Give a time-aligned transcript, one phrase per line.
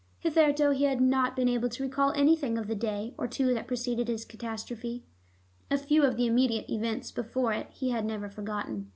[0.17, 3.67] Hitherto, he had not been able to recall anything of the day or two that
[3.67, 5.03] preceded his catastrophe.
[5.69, 8.89] A few of the immediate events before it he had never forgotten.